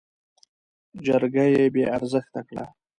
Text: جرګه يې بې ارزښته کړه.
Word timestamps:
جرګه 1.05 1.45
يې 1.53 1.63
بې 1.73 1.83
ارزښته 1.97 2.41
کړه. 2.47 2.65